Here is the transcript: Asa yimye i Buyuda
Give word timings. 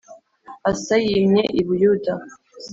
Asa 0.71 0.95
yimye 1.05 1.43
i 1.59 1.61
Buyuda 1.67 2.13